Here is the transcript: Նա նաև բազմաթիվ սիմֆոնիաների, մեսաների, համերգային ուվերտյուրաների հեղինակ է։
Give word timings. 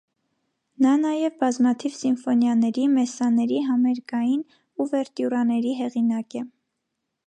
Նա 0.85 0.93
նաև 1.01 1.35
բազմաթիվ 1.43 1.93
սիմֆոնիաների, 1.99 2.87
մեսաների, 2.95 3.63
համերգային 3.69 4.43
ուվերտյուրաների 4.87 5.81
հեղինակ 5.83 6.41
է։ 6.43 6.49